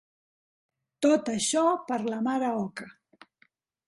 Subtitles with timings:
[1.05, 2.89] Tot això per la mare oca.